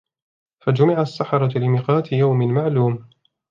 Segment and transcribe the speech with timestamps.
[0.59, 3.09] فَجُمِعَ السَّحَرَةُ لِمِيقَاتِ يَوْمٍ مَعْلُومٍ